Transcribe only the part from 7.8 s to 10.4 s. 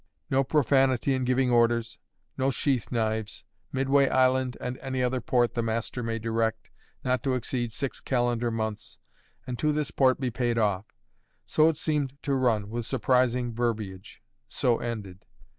calendar months, and to this port to be